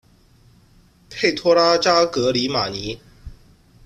[1.11, 2.99] 佩托拉扎格里马尼。